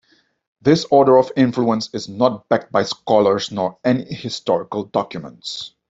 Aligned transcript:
This 0.63 0.83
order 0.89 1.15
of 1.19 1.31
influence 1.37 1.91
is 1.93 2.09
not 2.09 2.49
backed 2.49 2.71
by 2.71 2.81
scholars, 2.85 3.51
nor 3.51 3.77
any 3.85 4.11
historical 4.11 4.85
documents. 4.85 5.75